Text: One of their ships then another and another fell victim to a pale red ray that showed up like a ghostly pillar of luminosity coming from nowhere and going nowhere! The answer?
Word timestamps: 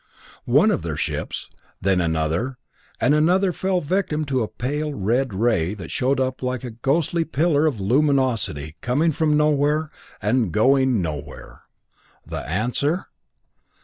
One 0.49 0.71
of 0.71 0.81
their 0.81 0.97
ships 0.97 1.47
then 1.79 2.01
another 2.01 2.57
and 2.99 3.13
another 3.13 3.51
fell 3.51 3.81
victim 3.81 4.25
to 4.25 4.41
a 4.41 4.47
pale 4.47 4.91
red 4.95 5.31
ray 5.31 5.75
that 5.75 5.91
showed 5.91 6.19
up 6.19 6.41
like 6.41 6.63
a 6.63 6.71
ghostly 6.71 7.23
pillar 7.23 7.67
of 7.67 7.79
luminosity 7.79 8.77
coming 8.81 9.11
from 9.11 9.37
nowhere 9.37 9.91
and 10.19 10.51
going 10.51 11.03
nowhere! 11.03 11.65
The 12.25 12.39
answer? 12.47 13.09